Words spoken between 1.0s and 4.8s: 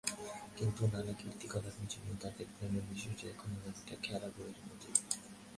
কীর্তি-কলাপের জন্য তাঁদের প্রেমের বিষয়টি এখন অনেকটা খোলা বইয়ের